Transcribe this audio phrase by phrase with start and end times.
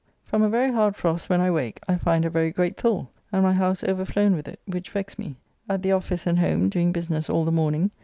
[0.23, 3.43] From a very hard frost, when I wake, I find a very great thaw, and
[3.43, 5.35] my house overflown with it, which vexed me.
[5.69, 7.91] At the office and home, doing business all the morning.